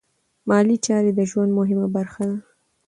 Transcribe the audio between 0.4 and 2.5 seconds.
مالي چارې د ژوند مهمه برخه ده.